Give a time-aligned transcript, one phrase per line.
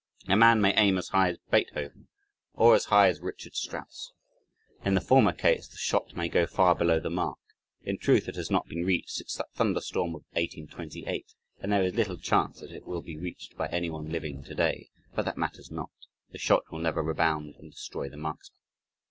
[0.27, 2.07] A man may aim as high as Beethoven
[2.55, 4.13] or as high as Richard Strauss.
[4.83, 7.37] In the former case the shot may go far below the mark;
[7.83, 11.83] in truth, it has not been reached since that "thunder storm of 1828" and there
[11.83, 15.69] is little chance that it will be reached by anyone living today, but that matters
[15.69, 15.91] not,
[16.31, 18.57] the shot will never rebound and destroy the marksman.